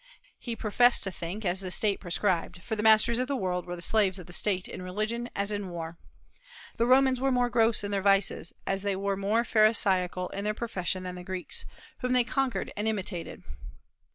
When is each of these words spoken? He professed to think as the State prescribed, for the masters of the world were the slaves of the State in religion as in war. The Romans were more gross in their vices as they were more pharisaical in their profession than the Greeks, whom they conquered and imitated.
He 0.39 0.55
professed 0.55 1.03
to 1.03 1.11
think 1.11 1.45
as 1.45 1.59
the 1.61 1.69
State 1.69 1.99
prescribed, 1.99 2.63
for 2.63 2.75
the 2.75 2.81
masters 2.81 3.19
of 3.19 3.27
the 3.27 3.35
world 3.35 3.67
were 3.67 3.75
the 3.75 3.83
slaves 3.83 4.17
of 4.17 4.25
the 4.25 4.33
State 4.33 4.67
in 4.67 4.81
religion 4.81 5.29
as 5.35 5.51
in 5.51 5.69
war. 5.69 5.99
The 6.77 6.87
Romans 6.87 7.21
were 7.21 7.31
more 7.31 7.51
gross 7.51 7.83
in 7.83 7.91
their 7.91 8.01
vices 8.01 8.51
as 8.65 8.81
they 8.81 8.95
were 8.95 9.15
more 9.15 9.43
pharisaical 9.43 10.29
in 10.29 10.43
their 10.43 10.55
profession 10.55 11.03
than 11.03 11.13
the 11.13 11.23
Greeks, 11.23 11.65
whom 11.99 12.13
they 12.13 12.23
conquered 12.23 12.73
and 12.75 12.87
imitated. 12.87 13.43